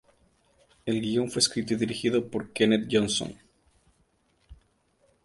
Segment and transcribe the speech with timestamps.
[0.87, 3.35] El guion fue escrito y dirigido por Kenneth Johnson.